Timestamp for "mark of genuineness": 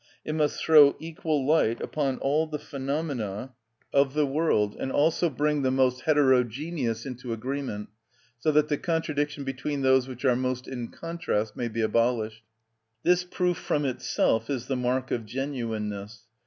14.75-16.23